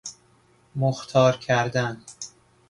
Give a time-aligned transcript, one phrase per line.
[0.75, 2.01] مختار کردن